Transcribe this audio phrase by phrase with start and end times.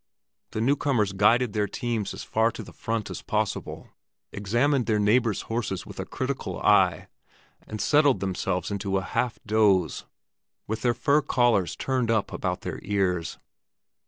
[0.49, 3.89] The newcomers guided their teams as far to the front as possible,
[4.31, 7.07] examined their neighbors' horses with a critical eye,
[7.67, 10.05] and settled themselves into a half doze,
[10.65, 13.37] with their fur collars turned up about their ears.